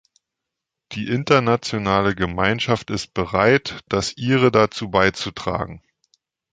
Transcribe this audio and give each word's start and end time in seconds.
Die 0.93 1.09
internationale 1.09 2.15
Gemeinschaft 2.15 2.89
ist 2.89 3.13
bereit, 3.13 3.81
das 3.87 4.17
Ihre 4.17 4.49
dazu 4.51 4.89
beizutragen. 4.89 5.83